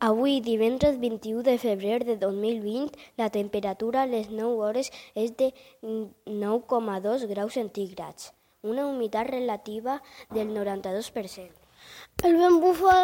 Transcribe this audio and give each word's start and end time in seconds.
Avui, 0.00 0.40
divendres 0.40 1.00
21 1.00 1.42
de 1.42 1.58
febrer 1.58 2.04
de 2.04 2.16
2020, 2.16 2.92
la 3.16 3.30
temperatura 3.30 4.02
a 4.02 4.06
les 4.06 4.30
9 4.30 4.54
hores 4.62 4.92
és 5.14 5.32
de 5.36 5.52
9,2 5.82 7.26
graus 7.26 7.54
centígrads, 7.58 8.32
una 8.62 8.86
humitat 8.86 9.26
relativa 9.26 10.00
del 10.30 10.54
92%. 10.54 11.50
El 12.22 12.38
vent 12.38 12.60
bufa 12.62 12.94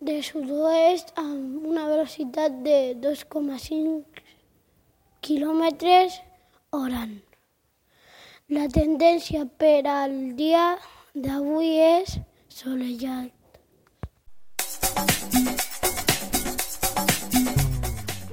de 0.00 0.22
sud-oest 0.22 1.12
amb 1.20 1.66
una 1.66 1.84
velocitat 1.92 2.56
de 2.64 2.96
2,5 2.96 4.24
quilòmetres 5.20 6.22
hora. 6.72 7.04
La 8.48 8.64
tendència 8.72 9.44
per 9.60 9.84
al 9.84 10.14
dia 10.40 10.78
d'avui 11.12 11.74
és 11.84 12.16
solellat. 12.48 13.34